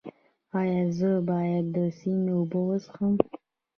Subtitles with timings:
[0.59, 3.13] ایا زه باید د سیند اوبه وڅښم؟